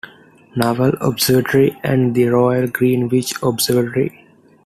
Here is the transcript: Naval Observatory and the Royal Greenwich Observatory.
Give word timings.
Naval 0.55 0.93
Observatory 0.99 1.77
and 1.83 2.15
the 2.15 2.25
Royal 2.25 2.65
Greenwich 2.65 3.33
Observatory. 3.43 4.25